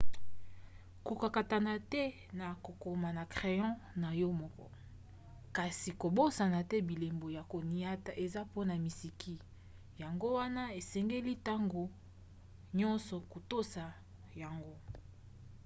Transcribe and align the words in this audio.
kokakatana 1.05 1.73
te 1.91 2.03
na 2.39 2.47
kokoma 2.65 3.09
na 3.17 3.23
crayon 3.33 3.73
na 4.01 4.09
yo 4.21 4.29
moko 4.41 4.65
kasi 5.55 5.89
kobosana 6.01 6.59
te 6.69 6.77
bilembo 6.89 7.27
ya 7.37 7.43
koniata 7.51 8.11
eza 8.23 8.41
mpona 8.49 8.73
miziki 8.83 9.35
yango 10.01 10.27
wana 10.37 10.63
esengeli 10.79 11.31
ntango 11.41 11.83
nyonso 12.77 13.15
kotosa 13.33 13.83
yango 14.41 14.75